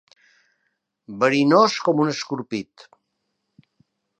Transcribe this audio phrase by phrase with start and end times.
[1.23, 2.87] Verinós com un escorpit.